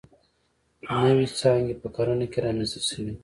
نوې 1.05 1.25
څانګې 1.39 1.75
په 1.81 1.87
کرنه 1.95 2.25
کې 2.31 2.39
رامنځته 2.45 2.79
شوې. 2.89 3.13